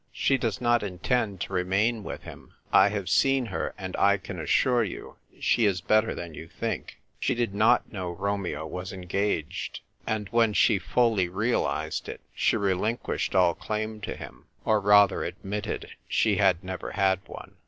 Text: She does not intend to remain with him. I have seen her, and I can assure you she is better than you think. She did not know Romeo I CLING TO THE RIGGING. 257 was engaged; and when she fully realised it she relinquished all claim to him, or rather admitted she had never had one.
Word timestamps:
She 0.11 0.39
does 0.39 0.59
not 0.59 0.81
intend 0.81 1.41
to 1.41 1.53
remain 1.53 2.03
with 2.03 2.23
him. 2.23 2.55
I 2.73 2.89
have 2.89 3.07
seen 3.07 3.45
her, 3.45 3.75
and 3.77 3.95
I 3.97 4.17
can 4.17 4.39
assure 4.39 4.83
you 4.83 5.17
she 5.39 5.67
is 5.67 5.79
better 5.79 6.15
than 6.15 6.33
you 6.33 6.47
think. 6.47 6.99
She 7.19 7.35
did 7.35 7.53
not 7.53 7.93
know 7.93 8.09
Romeo 8.09 8.65
I 8.65 8.69
CLING 8.71 8.83
TO 8.83 8.89
THE 8.89 8.97
RIGGING. 8.97 9.09
257 9.11 9.45
was 9.45 9.75
engaged; 9.75 9.81
and 10.31 10.35
when 10.35 10.53
she 10.53 10.79
fully 10.79 11.29
realised 11.29 12.09
it 12.09 12.21
she 12.33 12.57
relinquished 12.57 13.35
all 13.35 13.53
claim 13.53 14.01
to 14.01 14.15
him, 14.15 14.45
or 14.65 14.79
rather 14.79 15.23
admitted 15.23 15.91
she 16.07 16.37
had 16.37 16.63
never 16.63 16.93
had 16.93 17.19
one. 17.27 17.57